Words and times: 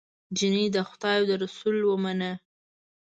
جینۍ 0.37 0.67
د 0.75 0.77
خدای 0.89 1.15
او 1.19 1.25
د 1.29 1.31
رسول 1.43 1.77
ومنه 1.83 2.31